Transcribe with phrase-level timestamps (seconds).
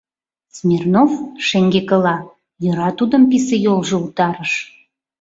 [0.55, 1.11] Смирнов—
[1.47, 2.17] шеҥгекыла,
[2.63, 4.53] йӧра тудым писе йолжо утарыш.